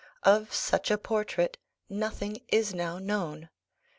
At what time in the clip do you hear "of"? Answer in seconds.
0.23-0.51